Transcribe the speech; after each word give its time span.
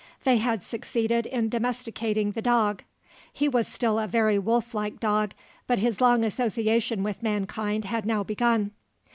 They 0.23 0.37
had 0.37 0.63
succeeded 0.63 1.27
in 1.27 1.49
domesticating 1.49 2.31
the 2.31 2.41
dog; 2.41 2.81
he 3.31 3.47
was 3.47 3.67
still 3.67 3.99
a 3.99 4.07
very 4.07 4.39
wolf 4.39 4.73
like 4.73 4.99
dog, 4.99 5.35
but 5.67 5.77
his 5.77 6.01
long 6.01 6.23
association 6.23 7.03
with 7.03 7.21
mankind 7.21 7.85
had 7.85 8.07
now 8.07 8.23
begun. 8.23 8.71